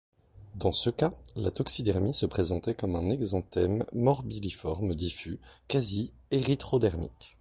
[0.55, 7.29] Dans ce cas, la toxidermie se présentait comme un exanthème morbiliforme diffus quasi-érythrodermique.